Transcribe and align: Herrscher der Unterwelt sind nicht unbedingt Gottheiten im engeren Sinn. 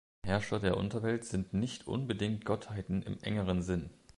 Herrscher 0.25 0.59
der 0.59 0.77
Unterwelt 0.77 1.25
sind 1.25 1.53
nicht 1.53 1.85
unbedingt 1.85 2.43
Gottheiten 2.43 3.03
im 3.03 3.19
engeren 3.21 3.61
Sinn. 3.61 3.91